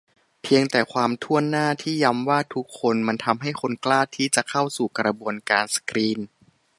[0.43, 6.19] เพียงแต่ความถ้วนหน้าที่ย้ำว่า "ทุกคน" มันทำให้คนกล้าที่จะเข้าสู่กระบวนการสกรีน